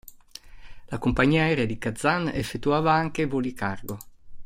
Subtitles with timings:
[0.85, 3.99] La compagnia aerea di Kazan effettuava anche voli cargo.